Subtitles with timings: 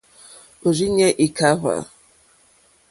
[0.67, 1.75] Òrzìɲɛ́ î kàhwé.